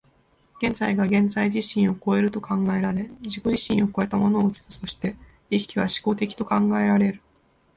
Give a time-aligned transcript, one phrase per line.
[0.59, 5.15] 現在が現在自身を越えると考えられ、自己自身を越えたものを映すとして、
[5.51, 7.21] 意識は志向的と考えられる。